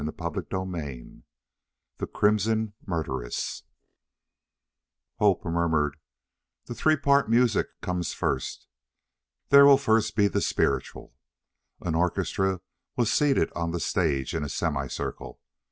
CHAPTER 0.17 0.41
VII 0.49 1.21
The 1.99 2.07
Crimson 2.07 2.73
Murderess 2.87 3.61
Hope 5.19 5.45
murmured. 5.45 5.97
"The 6.65 6.73
three 6.73 6.95
part 6.97 7.29
music 7.29 7.67
comes 7.81 8.11
first. 8.11 8.65
There 9.49 9.63
will 9.67 9.77
first 9.77 10.15
be 10.15 10.27
the 10.27 10.41
spiritual." 10.41 11.13
An 11.81 11.93
orchestra 11.93 12.61
was 12.95 13.13
seated 13.13 13.51
on 13.55 13.69
the 13.73 13.79
stage 13.79 14.33
in 14.33 14.43
a 14.43 14.49
semi 14.49 14.87
circle. 14.87 15.39